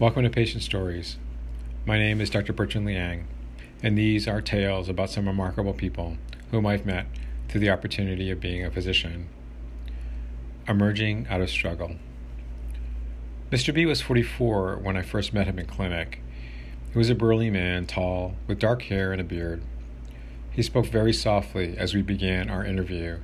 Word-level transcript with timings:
Welcome 0.00 0.22
to 0.22 0.30
Patient 0.30 0.62
Stories. 0.62 1.18
My 1.84 1.98
name 1.98 2.22
is 2.22 2.30
Dr. 2.30 2.54
Bertrand 2.54 2.86
Liang, 2.86 3.26
and 3.82 3.98
these 3.98 4.26
are 4.26 4.40
tales 4.40 4.88
about 4.88 5.10
some 5.10 5.26
remarkable 5.26 5.74
people 5.74 6.16
whom 6.50 6.64
I've 6.64 6.86
met 6.86 7.04
through 7.50 7.60
the 7.60 7.68
opportunity 7.68 8.30
of 8.30 8.40
being 8.40 8.64
a 8.64 8.70
physician. 8.70 9.28
Emerging 10.66 11.26
out 11.28 11.42
of 11.42 11.50
struggle. 11.50 11.96
Mr. 13.50 13.74
B 13.74 13.84
was 13.84 14.00
44 14.00 14.78
when 14.78 14.96
I 14.96 15.02
first 15.02 15.34
met 15.34 15.46
him 15.46 15.58
in 15.58 15.66
clinic. 15.66 16.22
He 16.90 16.96
was 16.96 17.10
a 17.10 17.14
burly 17.14 17.50
man, 17.50 17.84
tall, 17.84 18.36
with 18.46 18.58
dark 18.58 18.80
hair 18.84 19.12
and 19.12 19.20
a 19.20 19.24
beard. 19.24 19.60
He 20.50 20.62
spoke 20.62 20.86
very 20.86 21.12
softly 21.12 21.76
as 21.76 21.92
we 21.92 22.00
began 22.00 22.48
our 22.48 22.64
interview, 22.64 23.18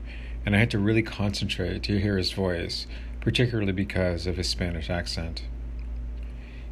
and 0.44 0.54
I 0.54 0.58
had 0.58 0.70
to 0.72 0.78
really 0.78 1.02
concentrate 1.02 1.82
to 1.84 1.98
hear 1.98 2.18
his 2.18 2.32
voice, 2.32 2.86
particularly 3.22 3.72
because 3.72 4.26
of 4.26 4.36
his 4.36 4.50
Spanish 4.50 4.90
accent. 4.90 5.44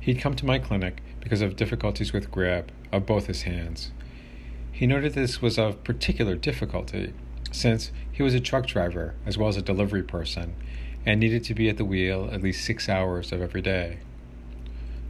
He'd 0.04 0.20
come 0.20 0.36
to 0.36 0.44
my 0.44 0.58
clinic 0.58 1.02
because 1.20 1.40
of 1.40 1.56
difficulties 1.56 2.12
with 2.12 2.30
grip 2.30 2.70
of 2.92 3.06
both 3.06 3.26
his 3.26 3.44
hands. 3.44 3.90
He 4.70 4.86
noted 4.86 5.14
this 5.14 5.40
was 5.40 5.58
of 5.58 5.82
particular 5.82 6.34
difficulty 6.34 7.14
since 7.50 7.90
he 8.12 8.22
was 8.22 8.34
a 8.34 8.40
truck 8.40 8.66
driver 8.66 9.14
as 9.24 9.38
well 9.38 9.48
as 9.48 9.56
a 9.56 9.62
delivery 9.62 10.02
person 10.02 10.56
and 11.06 11.18
needed 11.18 11.42
to 11.44 11.54
be 11.54 11.70
at 11.70 11.78
the 11.78 11.86
wheel 11.86 12.28
at 12.30 12.42
least 12.42 12.66
six 12.66 12.86
hours 12.86 13.32
of 13.32 13.40
every 13.40 13.62
day. 13.62 14.00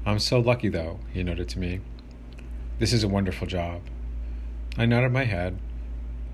I'm 0.07 0.21
so 0.21 0.39
lucky, 0.39 0.69
though, 0.69 1.01
he 1.13 1.25
noted 1.25 1.49
to 1.49 1.59
me. 1.59 1.81
This 2.79 2.93
is 2.93 3.03
a 3.03 3.09
wonderful 3.09 3.49
job. 3.49 3.83
I 4.79 4.87
nodded 4.87 5.11
my 5.11 5.25
head 5.25 5.59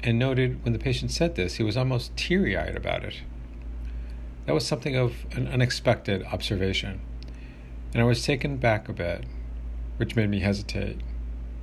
and 0.02 0.18
noted 0.18 0.62
when 0.62 0.74
the 0.74 0.78
patient 0.78 1.12
said 1.12 1.34
this, 1.34 1.54
he 1.54 1.62
was 1.62 1.78
almost 1.78 2.14
teary 2.14 2.58
eyed 2.58 2.76
about 2.76 3.04
it. 3.04 3.22
That 4.44 4.52
was 4.52 4.66
something 4.66 4.96
of 4.96 5.14
an 5.32 5.48
unexpected 5.48 6.24
observation 6.24 7.00
and 7.92 8.02
I 8.02 8.06
was 8.06 8.24
taken 8.24 8.56
back 8.56 8.88
a 8.88 8.92
bit, 8.92 9.24
which 9.96 10.16
made 10.16 10.30
me 10.30 10.40
hesitate. 10.40 10.98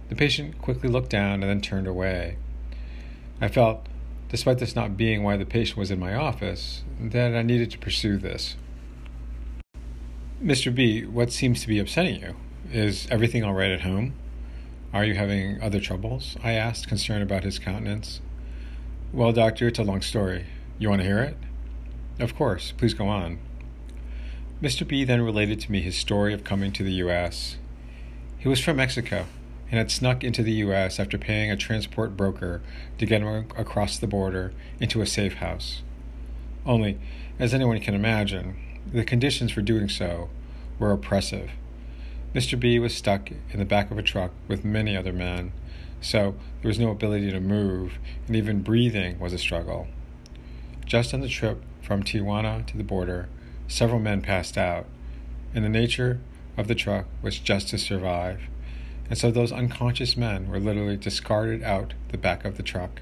The 0.09 0.15
patient 0.15 0.61
quickly 0.61 0.89
looked 0.89 1.09
down 1.09 1.43
and 1.43 1.43
then 1.43 1.61
turned 1.61 1.87
away. 1.87 2.37
I 3.41 3.47
felt, 3.47 3.85
despite 4.29 4.59
this 4.59 4.75
not 4.75 4.97
being 4.97 5.23
why 5.23 5.37
the 5.37 5.45
patient 5.45 5.77
was 5.77 5.91
in 5.91 5.99
my 5.99 6.15
office, 6.15 6.83
that 6.99 7.35
I 7.35 7.41
needed 7.41 7.71
to 7.71 7.77
pursue 7.77 8.17
this. 8.17 8.55
Mr. 10.43 10.73
B, 10.73 11.05
what 11.05 11.31
seems 11.31 11.61
to 11.61 11.67
be 11.67 11.79
upsetting 11.79 12.21
you? 12.21 12.35
Is 12.71 13.07
everything 13.09 13.43
all 13.43 13.53
right 13.53 13.71
at 13.71 13.81
home? 13.81 14.13
Are 14.93 15.03
you 15.03 15.15
having 15.15 15.61
other 15.61 15.79
troubles? 15.79 16.37
I 16.43 16.53
asked, 16.53 16.87
concerned 16.87 17.23
about 17.23 17.43
his 17.43 17.59
countenance. 17.59 18.21
Well, 19.11 19.31
doctor, 19.31 19.67
it's 19.67 19.79
a 19.79 19.83
long 19.83 20.01
story. 20.01 20.45
You 20.79 20.89
want 20.89 21.01
to 21.01 21.07
hear 21.07 21.19
it? 21.19 21.37
Of 22.19 22.35
course. 22.35 22.73
Please 22.77 22.93
go 22.93 23.07
on. 23.07 23.39
Mr. 24.61 24.87
B 24.87 25.03
then 25.03 25.21
related 25.21 25.59
to 25.59 25.71
me 25.71 25.81
his 25.81 25.95
story 25.95 26.33
of 26.33 26.43
coming 26.43 26.71
to 26.71 26.83
the 26.83 26.93
U.S. 26.93 27.57
He 28.39 28.47
was 28.47 28.59
from 28.59 28.77
Mexico 28.77 29.27
and 29.69 29.77
had 29.77 29.91
snuck 29.91 30.23
into 30.23 30.41
the 30.41 30.53
U.S. 30.53 30.99
after 30.99 31.19
paying 31.19 31.51
a 31.51 31.55
transport 31.55 32.17
broker 32.17 32.63
to 32.97 33.05
get 33.05 33.21
him 33.21 33.45
across 33.55 33.99
the 33.99 34.07
border 34.07 34.53
into 34.79 35.01
a 35.01 35.05
safe 35.05 35.35
house. 35.35 35.83
Only, 36.65 36.97
as 37.37 37.53
anyone 37.53 37.79
can 37.81 37.93
imagine, 37.93 38.57
the 38.91 39.03
conditions 39.03 39.51
for 39.51 39.61
doing 39.61 39.89
so 39.89 40.27
were 40.79 40.91
oppressive. 40.91 41.51
Mr. 42.33 42.59
B 42.59 42.79
was 42.79 42.95
stuck 42.95 43.29
in 43.29 43.59
the 43.59 43.65
back 43.65 43.91
of 43.91 43.99
a 43.99 44.03
truck 44.03 44.31
with 44.47 44.65
many 44.65 44.97
other 44.97 45.13
men, 45.13 45.51
so 46.01 46.33
there 46.61 46.69
was 46.69 46.79
no 46.79 46.89
ability 46.89 47.29
to 47.29 47.39
move, 47.39 47.99
and 48.25 48.35
even 48.35 48.63
breathing 48.63 49.19
was 49.19 49.33
a 49.33 49.37
struggle. 49.37 49.87
Just 50.83 51.13
on 51.13 51.21
the 51.21 51.29
trip 51.29 51.61
from 51.83 52.01
Tijuana 52.01 52.65
to 52.65 52.77
the 52.77 52.83
border, 52.83 53.29
Several 53.67 53.99
men 53.99 54.21
passed 54.21 54.57
out, 54.57 54.85
and 55.53 55.63
the 55.63 55.69
nature 55.69 56.19
of 56.55 56.67
the 56.67 56.75
truck 56.75 57.05
was 57.21 57.37
just 57.37 57.69
to 57.69 57.77
survive. 57.77 58.41
And 59.09 59.17
so 59.17 59.29
those 59.29 59.51
unconscious 59.51 60.15
men 60.15 60.49
were 60.49 60.59
literally 60.59 60.97
discarded 60.97 61.63
out 61.63 61.93
the 62.09 62.17
back 62.17 62.45
of 62.45 62.57
the 62.57 62.63
truck, 62.63 63.01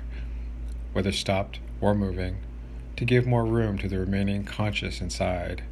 whether 0.93 1.11
stopped 1.11 1.59
or 1.81 1.93
moving, 1.93 2.37
to 2.95 3.05
give 3.05 3.27
more 3.27 3.45
room 3.45 3.77
to 3.77 3.87
the 3.87 3.99
remaining 3.99 4.43
conscious 4.43 5.01
inside. 5.01 5.63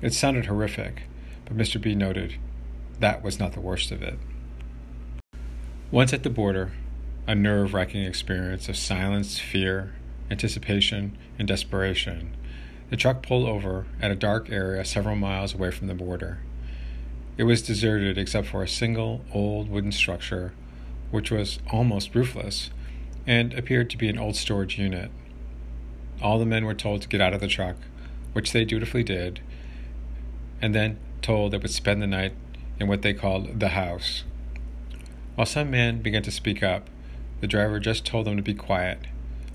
It 0.00 0.14
sounded 0.14 0.46
horrific, 0.46 1.02
but 1.44 1.56
Mr. 1.56 1.80
B 1.80 1.94
noted 1.94 2.36
that 3.00 3.22
was 3.22 3.38
not 3.38 3.52
the 3.52 3.60
worst 3.60 3.90
of 3.90 4.02
it. 4.02 4.18
Once 5.90 6.12
at 6.12 6.22
the 6.22 6.30
border, 6.30 6.72
a 7.26 7.34
nerve 7.34 7.74
wracking 7.74 8.04
experience 8.04 8.68
of 8.68 8.76
silence, 8.76 9.38
fear, 9.38 9.94
anticipation, 10.30 11.16
and 11.38 11.46
desperation 11.46 12.34
the 12.90 12.96
truck 12.96 13.22
pulled 13.22 13.46
over 13.46 13.86
at 14.00 14.10
a 14.10 14.16
dark 14.16 14.50
area 14.50 14.84
several 14.84 15.16
miles 15.16 15.54
away 15.54 15.70
from 15.70 15.86
the 15.86 15.94
border. 15.94 16.38
It 17.36 17.44
was 17.44 17.62
deserted 17.62 18.18
except 18.18 18.46
for 18.48 18.62
a 18.62 18.68
single 18.68 19.24
old 19.32 19.68
wooden 19.68 19.92
structure, 19.92 20.52
which 21.10 21.30
was 21.30 21.58
almost 21.70 22.14
roofless 22.14 22.70
and 23.26 23.52
appeared 23.54 23.90
to 23.90 23.98
be 23.98 24.08
an 24.08 24.18
old 24.18 24.36
storage 24.36 24.78
unit. 24.78 25.10
All 26.20 26.38
the 26.38 26.46
men 26.46 26.64
were 26.64 26.74
told 26.74 27.02
to 27.02 27.08
get 27.08 27.20
out 27.20 27.34
of 27.34 27.40
the 27.40 27.46
truck, 27.46 27.76
which 28.32 28.52
they 28.52 28.64
dutifully 28.64 29.04
did, 29.04 29.40
and 30.60 30.74
then 30.74 30.98
told 31.22 31.52
they 31.52 31.58
would 31.58 31.70
spend 31.70 32.02
the 32.02 32.06
night 32.06 32.32
in 32.80 32.88
what 32.88 33.02
they 33.02 33.12
called 33.12 33.60
the 33.60 33.68
house. 33.68 34.24
While 35.34 35.46
some 35.46 35.70
men 35.70 36.02
began 36.02 36.22
to 36.22 36.30
speak 36.30 36.62
up, 36.62 36.88
the 37.40 37.46
driver 37.46 37.78
just 37.78 38.04
told 38.04 38.26
them 38.26 38.36
to 38.36 38.42
be 38.42 38.54
quiet 38.54 38.98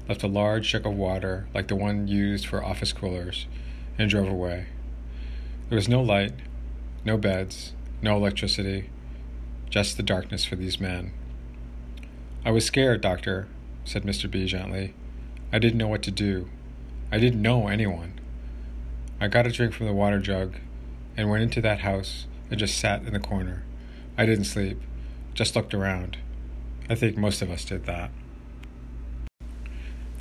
left 0.08 0.24
a 0.24 0.28
large 0.28 0.70
jug 0.72 0.86
of 0.86 0.94
water 0.94 1.48
like 1.54 1.68
the 1.68 1.76
one 1.76 2.08
used 2.08 2.46
for 2.46 2.64
office 2.64 2.94
coolers, 2.94 3.48
and 3.98 4.10
drove 4.10 4.28
away. 4.28 4.68
There 5.70 5.76
was 5.76 5.88
no 5.88 6.02
light, 6.02 6.34
no 7.06 7.18
beds, 7.18 7.74
no 8.02 8.16
electricity, 8.18 8.90
just 9.70 9.98
the 9.98 10.04
darkness 10.04 10.46
for 10.46 10.56
these 10.56 10.80
men. 10.80 11.12
I 12.46 12.52
was 12.52 12.66
scared, 12.66 13.02
Doctor, 13.02 13.48
said 13.86 14.04
Mr. 14.04 14.30
B 14.30 14.46
gently. 14.46 14.94
I 15.52 15.60
didn't 15.60 15.78
know 15.78 15.88
what 15.88 16.04
to 16.04 16.12
do. 16.12 16.50
I 17.12 17.18
didn't 17.18 17.42
know 17.42 17.68
anyone. 17.68 18.20
I 19.22 19.28
got 19.28 19.48
a 19.48 19.52
drink 19.52 19.74
from 19.74 19.86
the 19.86 19.94
water 19.94 20.20
jug 20.20 20.56
and 21.16 21.30
went 21.30 21.44
into 21.44 21.62
that 21.62 21.80
house 21.80 22.26
and 22.50 22.60
just 22.60 22.78
sat 22.78 23.04
in 23.04 23.14
the 23.14 23.20
corner. 23.20 23.64
I 24.18 24.26
didn't 24.26 24.46
sleep, 24.46 24.82
just 25.34 25.56
looked 25.56 25.74
around. 25.74 26.18
I 26.90 26.96
think 26.96 27.18
most 27.18 27.42
of 27.42 27.50
us 27.50 27.66
did 27.66 27.86
that. 27.86 28.12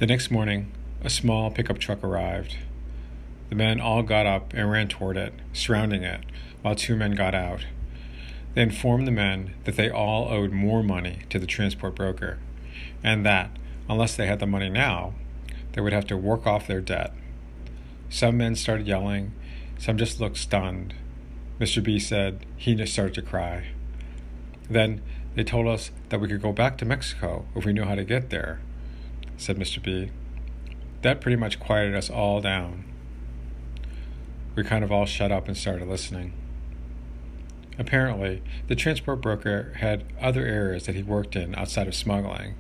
The 0.02 0.08
next 0.08 0.32
morning, 0.32 0.72
a 1.04 1.08
small 1.08 1.48
pickup 1.48 1.78
truck 1.78 2.02
arrived. 2.02 2.56
The 3.50 3.54
men 3.54 3.80
all 3.80 4.02
got 4.02 4.26
up 4.26 4.52
and 4.52 4.68
ran 4.68 4.88
toward 4.88 5.16
it, 5.16 5.32
surrounding 5.52 6.02
it, 6.02 6.24
while 6.60 6.74
two 6.74 6.96
men 6.96 7.12
got 7.12 7.36
out. 7.36 7.66
They 8.54 8.62
informed 8.62 9.06
the 9.06 9.12
men 9.12 9.54
that 9.62 9.76
they 9.76 9.88
all 9.88 10.26
owed 10.28 10.50
more 10.50 10.82
money 10.82 11.20
to 11.30 11.38
the 11.38 11.46
transport 11.46 11.94
broker, 11.94 12.40
and 13.04 13.24
that, 13.24 13.52
unless 13.88 14.16
they 14.16 14.26
had 14.26 14.40
the 14.40 14.44
money 14.46 14.68
now, 14.68 15.14
they 15.74 15.80
would 15.80 15.92
have 15.92 16.08
to 16.08 16.16
work 16.16 16.48
off 16.48 16.66
their 16.66 16.80
debt. 16.80 17.14
Some 18.10 18.38
men 18.38 18.56
started 18.56 18.88
yelling, 18.88 19.30
some 19.78 19.98
just 19.98 20.18
looked 20.18 20.38
stunned. 20.38 20.94
Mr. 21.60 21.80
B 21.80 22.00
said 22.00 22.44
he 22.56 22.74
just 22.74 22.92
started 22.92 23.14
to 23.14 23.22
cry. 23.22 23.66
Then 24.68 25.00
they 25.36 25.44
told 25.44 25.68
us 25.68 25.92
that 26.08 26.20
we 26.20 26.26
could 26.26 26.42
go 26.42 26.50
back 26.50 26.76
to 26.78 26.84
Mexico 26.84 27.46
if 27.54 27.64
we 27.64 27.72
knew 27.72 27.84
how 27.84 27.94
to 27.94 28.02
get 28.02 28.30
there, 28.30 28.58
said 29.36 29.56
Mr. 29.56 29.82
B. 29.82 30.10
That 31.02 31.20
pretty 31.20 31.36
much 31.36 31.58
quieted 31.58 31.94
us 31.94 32.10
all 32.10 32.40
down. 32.40 32.84
We 34.54 34.64
kind 34.64 34.84
of 34.84 34.92
all 34.92 35.06
shut 35.06 35.32
up 35.32 35.48
and 35.48 35.56
started 35.56 35.88
listening. 35.88 36.32
Apparently, 37.78 38.42
the 38.68 38.76
transport 38.76 39.22
broker 39.22 39.72
had 39.78 40.04
other 40.20 40.44
areas 40.46 40.86
that 40.86 40.94
he 40.94 41.02
worked 41.02 41.34
in 41.34 41.54
outside 41.54 41.88
of 41.88 41.94
smuggling. 41.94 42.54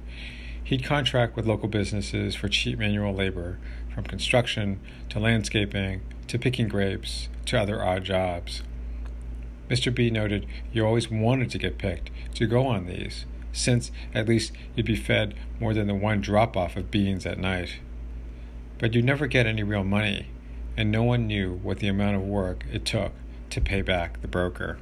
He'd 0.64 0.84
contract 0.84 1.36
with 1.36 1.46
local 1.46 1.68
businesses 1.68 2.34
for 2.34 2.48
cheap 2.48 2.78
manual 2.78 3.14
labor, 3.14 3.58
from 3.94 4.04
construction 4.04 4.80
to 5.10 5.18
landscaping 5.18 6.00
to 6.28 6.38
picking 6.38 6.68
grapes 6.68 7.28
to 7.46 7.60
other 7.60 7.84
odd 7.84 8.04
jobs. 8.04 8.62
Mr. 9.68 9.94
B 9.94 10.10
noted 10.10 10.46
you 10.72 10.86
always 10.86 11.10
wanted 11.10 11.50
to 11.50 11.58
get 11.58 11.78
picked 11.78 12.10
to 12.34 12.46
go 12.46 12.66
on 12.66 12.86
these, 12.86 13.26
since 13.52 13.90
at 14.14 14.26
least 14.26 14.52
you'd 14.74 14.86
be 14.86 14.96
fed 14.96 15.34
more 15.60 15.74
than 15.74 15.86
the 15.86 15.94
one 15.94 16.20
drop 16.20 16.56
off 16.56 16.76
of 16.76 16.90
beans 16.90 17.26
at 17.26 17.38
night. 17.38 17.76
But 18.78 18.94
you'd 18.94 19.04
never 19.04 19.26
get 19.26 19.46
any 19.46 19.62
real 19.62 19.84
money, 19.84 20.26
and 20.76 20.90
no 20.90 21.02
one 21.02 21.26
knew 21.26 21.60
what 21.62 21.78
the 21.78 21.88
amount 21.88 22.16
of 22.16 22.22
work 22.22 22.64
it 22.72 22.84
took 22.84 23.12
to 23.50 23.60
pay 23.60 23.82
back 23.82 24.20
the 24.22 24.28
broker. 24.28 24.78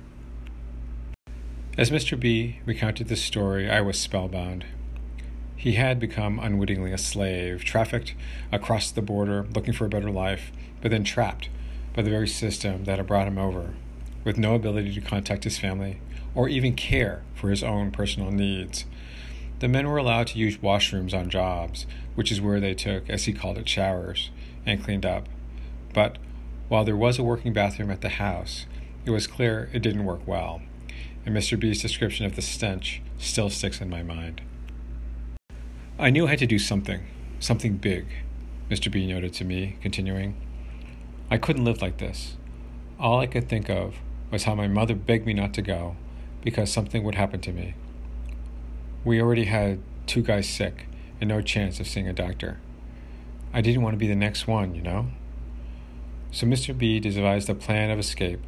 As 1.76 1.90
Mr. 1.90 2.18
B 2.18 2.60
recounted 2.64 3.08
this 3.08 3.22
story, 3.22 3.70
I 3.70 3.80
was 3.80 3.98
spellbound. 3.98 4.64
He 5.56 5.72
had 5.72 6.00
become 6.00 6.38
unwittingly 6.38 6.92
a 6.92 6.98
slave, 6.98 7.64
trafficked 7.64 8.14
across 8.50 8.90
the 8.90 9.02
border 9.02 9.46
looking 9.54 9.74
for 9.74 9.84
a 9.84 9.90
better 9.90 10.10
life, 10.10 10.52
but 10.80 10.90
then 10.90 11.04
trapped 11.04 11.48
by 11.94 12.02
the 12.02 12.10
very 12.10 12.28
system 12.28 12.84
that 12.84 12.98
had 12.98 13.06
brought 13.06 13.28
him 13.28 13.38
over, 13.38 13.74
with 14.24 14.38
no 14.38 14.54
ability 14.54 14.94
to 14.94 15.00
contact 15.00 15.44
his 15.44 15.58
family 15.58 16.00
or 16.34 16.48
even 16.48 16.74
care 16.74 17.22
for 17.34 17.50
his 17.50 17.62
own 17.62 17.90
personal 17.90 18.30
needs. 18.30 18.84
The 19.60 19.68
men 19.68 19.88
were 19.88 19.98
allowed 19.98 20.28
to 20.28 20.38
use 20.38 20.58
washrooms 20.58 21.12
on 21.12 21.28
jobs, 21.28 21.86
which 22.14 22.32
is 22.32 22.40
where 22.40 22.60
they 22.60 22.74
took, 22.74 23.08
as 23.10 23.24
he 23.24 23.32
called 23.32 23.58
it, 23.58 23.68
showers, 23.68 24.30
and 24.64 24.82
cleaned 24.82 25.04
up. 25.04 25.28
But 25.92 26.18
while 26.68 26.84
there 26.84 26.96
was 26.96 27.18
a 27.18 27.24
working 27.24 27.52
bathroom 27.52 27.90
at 27.90 28.00
the 28.00 28.10
house, 28.10 28.66
It 29.04 29.10
was 29.10 29.26
clear 29.26 29.70
it 29.72 29.82
didn't 29.82 30.04
work 30.04 30.26
well, 30.26 30.60
and 31.24 31.34
Mr. 31.34 31.58
B's 31.58 31.80
description 31.80 32.26
of 32.26 32.36
the 32.36 32.42
stench 32.42 33.00
still 33.16 33.48
sticks 33.48 33.80
in 33.80 33.88
my 33.88 34.02
mind. 34.02 34.42
I 35.98 36.10
knew 36.10 36.26
I 36.26 36.30
had 36.30 36.38
to 36.40 36.46
do 36.46 36.58
something, 36.58 37.06
something 37.38 37.78
big, 37.78 38.06
Mr. 38.70 38.92
B 38.92 39.06
noted 39.06 39.32
to 39.34 39.44
me, 39.44 39.78
continuing. 39.80 40.36
I 41.30 41.38
couldn't 41.38 41.64
live 41.64 41.80
like 41.80 41.96
this. 41.96 42.36
All 42.98 43.20
I 43.20 43.26
could 43.26 43.48
think 43.48 43.70
of 43.70 43.96
was 44.30 44.44
how 44.44 44.54
my 44.54 44.68
mother 44.68 44.94
begged 44.94 45.26
me 45.26 45.32
not 45.32 45.54
to 45.54 45.62
go 45.62 45.96
because 46.42 46.72
something 46.72 47.04
would 47.04 47.14
happen 47.14 47.40
to 47.40 47.52
me. 47.52 47.74
We 49.04 49.20
already 49.20 49.44
had 49.44 49.80
two 50.06 50.22
guys 50.22 50.48
sick 50.48 50.86
and 51.20 51.28
no 51.28 51.40
chance 51.40 51.80
of 51.80 51.86
seeing 51.86 52.08
a 52.08 52.12
doctor. 52.12 52.58
I 53.52 53.60
didn't 53.60 53.82
want 53.82 53.94
to 53.94 53.98
be 53.98 54.08
the 54.08 54.14
next 54.14 54.46
one, 54.46 54.74
you 54.74 54.82
know? 54.82 55.08
So 56.32 56.46
Mr. 56.46 56.76
B 56.76 57.00
devised 57.00 57.50
a 57.50 57.54
plan 57.54 57.90
of 57.90 57.98
escape, 57.98 58.40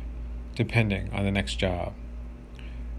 depending 0.54 1.12
on 1.12 1.24
the 1.24 1.32
next 1.32 1.56
job. 1.56 1.92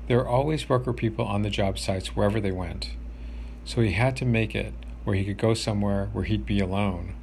There 0.08 0.18
were 0.18 0.28
always 0.28 0.68
worker 0.68 0.92
people 0.92 1.26
on 1.26 1.44
the 1.44 1.50
job 1.50 1.80
sites 1.80 2.16
wherever 2.16 2.42
they 2.42 2.52
went, 2.52 2.92
so 3.64 3.82
he 3.82 3.92
had 3.92 4.18
to 4.18 4.26
make 4.26 4.54
it 4.54 4.74
where 5.06 5.16
he 5.16 5.24
could 5.24 5.38
go 5.38 5.54
somewhere 5.54 6.10
where 6.12 6.26
he'd 6.26 6.46
be 6.46 6.60
alone. 6.60 7.16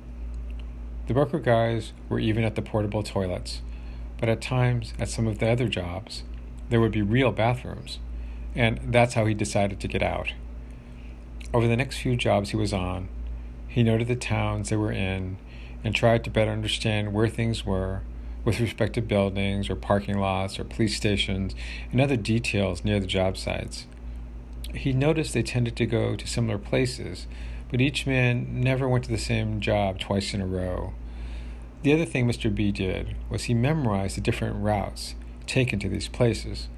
The 1.06 1.14
worker 1.14 1.40
guys 1.40 1.92
were 2.08 2.18
even 2.18 2.44
at 2.44 2.54
the 2.54 2.62
portable 2.62 3.02
toilets, 3.02 3.60
but 4.18 4.28
at 4.28 4.40
times, 4.40 4.94
at 4.98 5.08
some 5.08 5.26
of 5.26 5.38
the 5.38 5.48
other 5.48 5.68
jobs, 5.68 6.22
there 6.70 6.80
would 6.80 6.92
be 6.92 7.02
real 7.02 7.32
bathrooms, 7.32 7.98
and 8.54 8.80
that's 8.84 9.14
how 9.14 9.26
he 9.26 9.34
decided 9.34 9.80
to 9.80 9.88
get 9.88 10.02
out. 10.02 10.32
Over 11.52 11.66
the 11.68 11.76
next 11.76 11.98
few 11.98 12.16
jobs 12.16 12.50
he 12.50 12.56
was 12.56 12.72
on, 12.72 13.08
he 13.68 13.82
noted 13.82 14.08
the 14.08 14.16
towns 14.16 14.70
they 14.70 14.76
were 14.76 14.92
in 14.92 15.36
and 15.84 15.94
tried 15.94 16.24
to 16.24 16.30
better 16.30 16.52
understand 16.52 17.12
where 17.12 17.28
things 17.28 17.66
were 17.66 18.02
with 18.44 18.60
respect 18.60 18.94
to 18.94 19.02
buildings 19.02 19.68
or 19.68 19.76
parking 19.76 20.18
lots 20.18 20.58
or 20.58 20.64
police 20.64 20.96
stations 20.96 21.54
and 21.92 22.00
other 22.00 22.16
details 22.16 22.84
near 22.84 23.00
the 23.00 23.06
job 23.06 23.36
sites. 23.36 23.86
He 24.74 24.92
noticed 24.92 25.34
they 25.34 25.42
tended 25.42 25.76
to 25.76 25.86
go 25.86 26.16
to 26.16 26.26
similar 26.26 26.58
places, 26.58 27.26
but 27.70 27.80
each 27.80 28.06
man 28.06 28.60
never 28.60 28.88
went 28.88 29.04
to 29.04 29.10
the 29.10 29.18
same 29.18 29.60
job 29.60 29.98
twice 29.98 30.32
in 30.32 30.40
a 30.40 30.46
row. 30.46 30.94
The 31.82 31.92
other 31.92 32.04
thing 32.04 32.28
Mr. 32.28 32.54
B 32.54 32.70
did 32.70 33.16
was 33.28 33.44
he 33.44 33.54
memorized 33.54 34.16
the 34.16 34.20
different 34.20 34.56
routes 34.56 35.14
taken 35.50 35.78
to 35.80 35.88
these 35.88 36.08
places, 36.08 36.68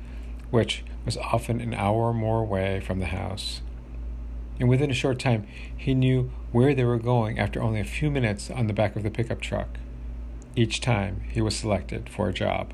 which 0.50 0.82
was 1.04 1.16
often 1.19 1.60
an 1.60 1.74
hour 1.74 2.08
or 2.08 2.14
more 2.14 2.40
away 2.40 2.80
from 2.80 3.00
the 3.00 3.06
house. 3.06 3.60
And 4.58 4.69
within 4.69 4.90
a 4.90 4.94
short 4.94 5.19
time, 5.19 5.46
he 5.76 5.94
knew 5.94 6.30
where 6.52 6.74
they 6.74 6.84
were 6.84 6.98
going 6.98 7.38
after 7.38 7.62
only 7.62 7.80
a 7.80 7.84
few 7.84 8.10
minutes 8.10 8.50
on 8.50 8.66
the 8.66 8.72
back 8.72 8.96
of 8.96 9.02
the 9.02 9.10
pickup 9.10 9.40
truck. 9.40 9.78
Each 10.56 10.80
time 10.80 11.22
he 11.30 11.40
was 11.40 11.56
selected 11.56 12.08
for 12.08 12.28
a 12.28 12.32
job. 12.32 12.72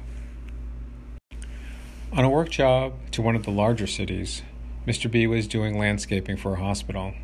On 2.12 2.24
a 2.24 2.30
work 2.30 2.50
job 2.50 2.94
to 3.12 3.22
one 3.22 3.36
of 3.36 3.44
the 3.44 3.50
larger 3.50 3.86
cities, 3.86 4.42
Mr. 4.86 5.10
B 5.10 5.26
was 5.26 5.46
doing 5.46 5.78
landscaping 5.78 6.36
for 6.36 6.54
a 6.54 6.60
hospital. 6.60 7.14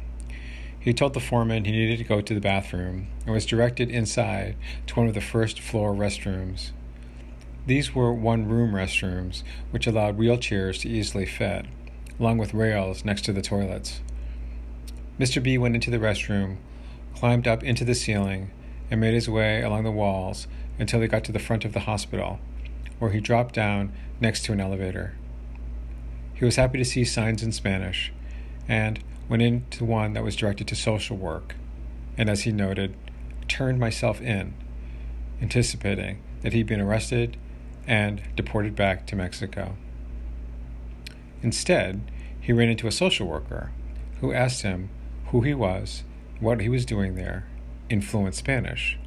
He 0.78 0.92
told 0.92 1.14
the 1.14 1.20
foreman 1.20 1.64
he 1.64 1.72
needed 1.72 1.98
to 1.98 2.04
go 2.04 2.20
to 2.20 2.34
the 2.34 2.40
bathroom 2.40 3.06
and 3.24 3.34
was 3.34 3.46
directed 3.46 3.90
inside 3.90 4.56
to 4.88 4.96
one 4.96 5.08
of 5.08 5.14
the 5.14 5.20
first 5.20 5.60
floor 5.60 5.94
restrooms. 5.94 6.72
These 7.66 7.94
were 7.94 8.12
one 8.12 8.46
room 8.46 8.72
restrooms, 8.72 9.42
which 9.70 9.86
allowed 9.86 10.18
wheelchairs 10.18 10.80
to 10.80 10.88
easily 10.88 11.24
fit, 11.24 11.64
along 12.20 12.36
with 12.36 12.52
rails 12.52 13.06
next 13.06 13.22
to 13.22 13.32
the 13.32 13.40
toilets. 13.40 14.02
Mr. 15.18 15.42
B 15.42 15.56
went 15.56 15.74
into 15.74 15.90
the 15.90 15.98
restroom, 15.98 16.58
climbed 17.14 17.48
up 17.48 17.62
into 17.62 17.84
the 17.84 17.94
ceiling, 17.94 18.50
and 18.90 19.00
made 19.00 19.14
his 19.14 19.30
way 19.30 19.62
along 19.62 19.84
the 19.84 19.90
walls 19.90 20.46
until 20.78 21.00
he 21.00 21.08
got 21.08 21.24
to 21.24 21.32
the 21.32 21.38
front 21.38 21.64
of 21.64 21.72
the 21.72 21.80
hospital, 21.80 22.38
where 22.98 23.12
he 23.12 23.20
dropped 23.20 23.54
down 23.54 23.92
next 24.20 24.44
to 24.44 24.52
an 24.52 24.60
elevator. 24.60 25.14
He 26.34 26.44
was 26.44 26.56
happy 26.56 26.76
to 26.76 26.84
see 26.84 27.04
signs 27.04 27.42
in 27.42 27.52
Spanish 27.52 28.12
and 28.68 29.02
went 29.26 29.40
into 29.40 29.86
one 29.86 30.12
that 30.12 30.24
was 30.24 30.36
directed 30.36 30.66
to 30.68 30.76
social 30.76 31.16
work, 31.16 31.54
and 32.18 32.28
as 32.28 32.42
he 32.42 32.52
noted, 32.52 32.94
turned 33.48 33.78
myself 33.78 34.20
in, 34.20 34.52
anticipating 35.40 36.18
that 36.42 36.52
he'd 36.52 36.66
been 36.66 36.80
arrested 36.80 37.38
and 37.86 38.22
deported 38.36 38.74
back 38.74 39.06
to 39.06 39.16
Mexico. 39.16 39.76
Instead, 41.42 42.10
he 42.40 42.52
ran 42.52 42.68
into 42.68 42.86
a 42.86 42.92
social 42.92 43.26
worker 43.26 43.70
who 44.20 44.32
asked 44.32 44.62
him 44.62 44.88
who 45.26 45.42
he 45.42 45.54
was, 45.54 46.04
what 46.40 46.60
he 46.60 46.68
was 46.68 46.86
doing 46.86 47.14
there, 47.14 47.46
in 47.90 48.00
fluent 48.00 48.34
Spanish. 48.34 48.98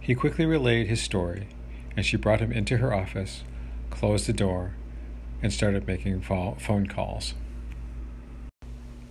He 0.00 0.14
quickly 0.14 0.46
relayed 0.46 0.86
his 0.86 1.00
story, 1.00 1.48
and 1.96 2.06
she 2.06 2.16
brought 2.16 2.40
him 2.40 2.52
into 2.52 2.78
her 2.78 2.94
office, 2.94 3.42
closed 3.90 4.26
the 4.26 4.32
door, 4.32 4.74
and 5.42 5.52
started 5.52 5.86
making 5.86 6.20
phone 6.20 6.86
calls. 6.86 7.34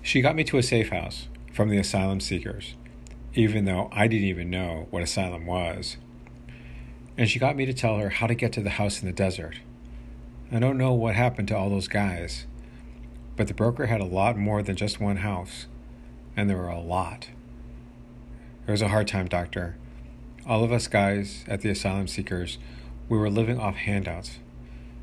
She 0.02 0.22
got 0.22 0.36
me 0.36 0.44
to 0.46 0.58
a 0.58 0.64
safe 0.64 0.90
house 0.90 1.28
from 1.54 1.70
the 1.70 1.78
asylum 1.78 2.20
seekers, 2.20 2.76
even 3.34 3.66
though 3.66 3.90
I 3.92 4.08
didn't 4.08 4.28
even 4.28 4.50
know 4.50 4.88
what 4.90 5.04
asylum 5.04 5.46
was. 5.46 5.98
And 7.18 7.30
she 7.30 7.40
got 7.40 7.56
me 7.56 7.66
to 7.66 7.74
tell 7.74 7.98
her 7.98 8.10
how 8.10 8.28
to 8.28 8.36
get 8.36 8.52
to 8.54 8.62
the 8.62 8.72
house 8.72 9.02
in 9.02 9.08
the 9.08 9.14
desert. 9.14 9.60
I 10.52 10.60
don't 10.60 10.78
know 10.78 10.94
what 10.94 11.16
happened 11.16 11.48
to 11.50 11.58
all 11.58 11.70
those 11.70 11.88
guys, 11.88 12.46
but 13.36 13.48
the 13.48 13.54
broker 13.54 13.88
had 13.88 14.02
a 14.02 14.06
lot 14.06 14.38
more 14.38 14.62
than 14.62 14.76
just 14.76 15.00
one 15.00 15.18
house 15.18 15.66
and 16.38 16.48
there 16.48 16.58
were 16.58 16.68
a 16.68 16.80
lot. 16.80 17.30
It 18.68 18.72
was 18.72 18.84
a 18.84 18.90
hard 18.90 19.08
time, 19.08 19.28
Doctor. 19.28 19.76
All 20.46 20.64
of 20.64 20.72
us 20.72 20.88
guys 20.88 21.44
at 21.48 21.62
the 21.62 21.70
asylum 21.70 22.08
seekers, 22.08 22.60
we 23.10 23.18
were 23.18 23.30
living 23.30 23.60
off 23.60 23.76
handouts. 23.76 24.40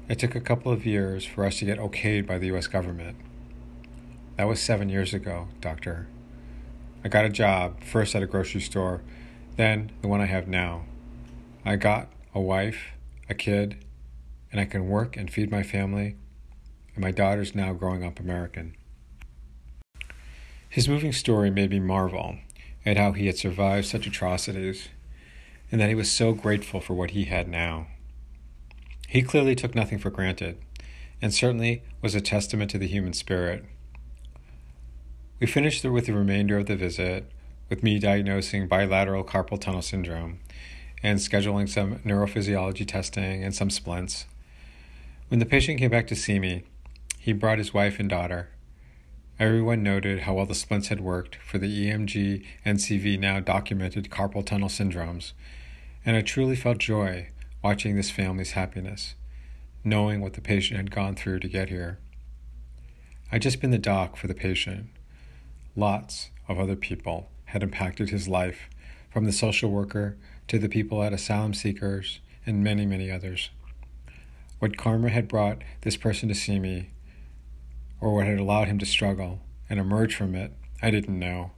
It 0.09 0.19
took 0.19 0.35
a 0.35 0.41
couple 0.41 0.71
of 0.71 0.87
years 0.87 1.25
for 1.25 1.45
us 1.45 1.59
to 1.59 1.65
get 1.65 1.79
okayed 1.79 2.27
by 2.27 2.39
the 2.39 2.55
US 2.55 2.69
government. 2.69 3.17
That 4.37 4.45
was 4.45 4.61
seven 4.61 4.89
years 4.89 5.13
ago, 5.13 5.49
Doctor. 5.61 6.07
I 7.05 7.09
got 7.09 7.25
a 7.25 7.31
job, 7.31 7.83
first 7.83 8.15
at 8.15 8.23
a 8.23 8.27
grocery 8.27 8.61
store, 8.61 9.03
then 9.57 9.91
the 10.01 10.09
one 10.09 10.21
I 10.21 10.27
have 10.27 10.47
now. 10.47 10.85
I 11.67 11.77
got 11.77 12.09
a 12.35 12.41
wife, 12.43 12.93
a 13.27 13.35
kid, 13.35 13.87
and 14.53 14.61
I 14.61 14.67
can 14.67 14.87
work 14.87 15.17
and 15.17 15.33
feed 15.33 15.51
my 15.51 15.63
family, 15.63 16.17
and 16.95 17.03
my 17.03 17.11
daughter's 17.11 17.55
now 17.55 17.73
growing 17.73 18.05
up 18.05 18.21
American. 18.21 18.77
His 20.69 20.89
moving 20.89 21.13
story 21.13 21.51
made 21.51 21.71
me 21.71 21.81
marvel 21.81 22.37
at 22.85 22.99
how 22.99 23.13
he 23.13 23.29
had 23.29 23.39
survived 23.39 23.87
such 23.87 24.07
atrocities 24.07 24.89
and 25.73 25.81
that 25.81 25.89
he 25.89 25.95
was 25.95 26.11
so 26.11 26.35
grateful 26.35 26.81
for 26.81 26.93
what 26.93 27.13
he 27.13 27.25
had 27.25 27.49
now. 27.49 27.87
He 29.09 29.23
clearly 29.23 29.55
took 29.55 29.75
nothing 29.75 29.99
for 29.99 30.11
granted 30.11 30.59
and 31.23 31.33
certainly 31.33 31.83
was 32.03 32.15
a 32.15 32.21
testament 32.21 32.71
to 32.73 32.79
the 32.79 32.89
human 32.89 33.15
spirit. 33.15 33.65
We 35.41 35.47
finished 35.47 35.83
with 35.83 36.05
the 36.05 36.13
remainder 36.13 36.59
of 36.59 36.67
the 36.67 36.77
visit 36.77 37.31
with 37.71 37.83
me 37.83 37.99
diagnosing 37.99 38.69
bilateral 38.69 39.25
carpal 39.25 39.59
tunnel 39.59 39.81
syndrome 39.81 40.41
and 41.05 41.19
scheduling 41.19 41.69
some 41.69 41.97
neurophysiology 41.97 42.89
testing 42.89 43.45
and 43.45 43.55
some 43.55 43.69
splints. 43.69 44.25
When 45.29 45.39
the 45.39 45.45
patient 45.45 45.79
came 45.79 45.91
back 45.91 46.07
to 46.07 46.17
see 46.17 46.39
me, 46.39 46.65
he 47.19 47.35
brought 47.35 47.59
his 47.59 47.75
wife 47.75 48.01
and 48.01 48.09
daughter. 48.09 48.49
Everyone 49.39 49.83
noted 49.83 50.21
how 50.21 50.33
well 50.35 50.47
the 50.47 50.55
splints 50.55 50.89
had 50.89 51.01
worked 51.01 51.37
for 51.37 51.59
the 51.59 51.69
EMG 51.69 52.47
NCV 52.65 53.19
now 53.19 53.39
documented 53.39 54.09
carpal 54.09 54.47
tunnel 54.47 54.71
syndromes, 54.71 55.33
and 56.07 56.17
I 56.17 56.23
truly 56.23 56.57
felt 56.57 56.79
joy 56.79 57.29
watching 57.63 57.97
this 57.97 58.11
family's 58.11 58.53
happiness, 58.53 59.15
knowing 59.85 60.23
what 60.23 60.33
the 60.33 60.41
patient 60.41 60.79
had 60.79 60.91
gone 60.91 61.17
through 61.17 61.41
to 61.41 61.49
get 61.49 61.69
here. 61.69 61.99
I'd 63.31 63.43
just 63.43 63.61
been 63.61 63.73
the 63.73 63.79
doc 63.79 64.17
for 64.17 64.27
the 64.27 64.35
patient. 64.35 64.87
Lots 65.77 66.31
of 66.49 66.59
other 66.59 66.77
people 66.77 67.29
had 67.47 67.63
impacted 67.63 68.09
his 68.09 68.27
life, 68.27 68.71
from 69.15 69.27
the 69.27 69.33
social 69.33 69.71
worker 69.71 70.17
to 70.49 70.59
the 70.59 70.69
people 70.69 71.01
at 71.01 71.13
asylum 71.13 71.55
seekers 71.55 72.19
and 72.45 72.65
many, 72.65 72.85
many 72.85 73.13
others. 73.13 73.51
What 74.59 74.77
karma 74.77 75.09
had 75.09 75.29
brought 75.29 75.63
this 75.83 75.97
person 75.97 76.29
to 76.31 76.35
see 76.35 76.59
me 76.59 76.91
or 78.01 78.13
what 78.13 78.27
had 78.27 78.41
allowed 78.41 78.67
him 78.67 78.81
to 78.81 78.85
struggle 78.85 79.39
and 79.71 79.79
emerge 79.79 80.17
from 80.17 80.35
it, 80.35 80.53
I 80.83 80.91
didn't 80.91 81.17
know, 81.17 81.53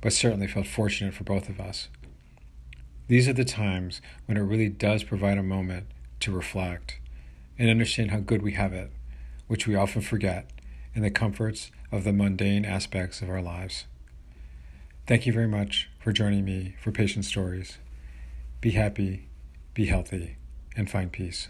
but 0.00 0.14
certainly 0.14 0.46
felt 0.46 0.66
fortunate 0.66 1.12
for 1.12 1.24
both 1.24 1.50
of 1.50 1.60
us. 1.60 1.88
These 3.06 3.28
are 3.28 3.34
the 3.34 3.44
times 3.44 4.00
when 4.24 4.38
it 4.38 4.40
really 4.40 4.70
does 4.70 5.04
provide 5.04 5.36
a 5.36 5.42
moment 5.42 5.88
to 6.20 6.32
reflect 6.32 7.00
and 7.58 7.68
understand 7.68 8.12
how 8.12 8.20
good 8.20 8.40
we 8.40 8.52
have 8.52 8.72
it, 8.72 8.90
which 9.46 9.66
we 9.66 9.74
often 9.74 10.00
forget 10.00 10.50
in 10.94 11.02
the 11.02 11.10
comforts 11.10 11.70
of 11.92 12.04
the 12.04 12.14
mundane 12.14 12.64
aspects 12.64 13.20
of 13.20 13.28
our 13.28 13.42
lives. 13.42 13.84
Thank 15.06 15.26
you 15.26 15.34
very 15.34 15.48
much 15.48 15.90
for 15.98 16.12
joining 16.12 16.46
me 16.46 16.76
for 16.80 16.90
Patient 16.90 17.26
Stories. 17.26 17.76
Be 18.62 18.70
happy, 18.70 19.28
be 19.74 19.84
healthy, 19.84 20.38
and 20.78 20.88
find 20.88 21.12
peace. 21.12 21.48